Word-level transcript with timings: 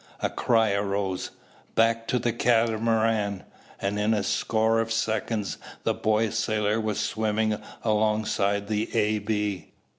A 0.21 0.31
cry 0.31 0.71
arose, 0.73 1.29
"Back 1.75 2.07
to 2.07 2.17
the 2.17 2.33
Catamaran!" 2.33 3.43
and 3.79 3.99
in 3.99 4.15
a 4.15 4.23
score 4.23 4.79
of 4.79 4.91
seconds 4.91 5.59
the 5.83 5.93
boy 5.93 6.31
sailor 6.31 6.81
was 6.81 6.99
swimming 6.99 7.59
alongside 7.83 8.67
the 8.67 8.91
A.B. 8.95 9.71